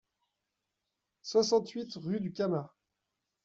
soixante-huit 1.21 1.93
rue 2.01 2.19
du 2.21 2.33
Cammas 2.33 2.71